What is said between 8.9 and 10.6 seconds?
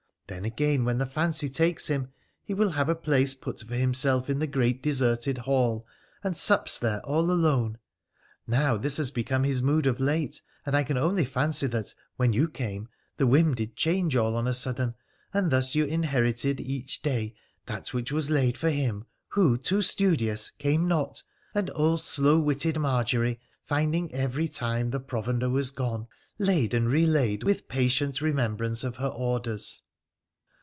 has been his mood of late,